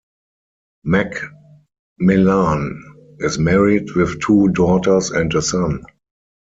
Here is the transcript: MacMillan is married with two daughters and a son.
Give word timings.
MacMillan 2.03 2.73
is 3.19 3.37
married 3.37 3.91
with 3.91 4.19
two 4.19 4.47
daughters 4.47 5.11
and 5.11 5.31
a 5.35 5.43
son. 5.43 5.83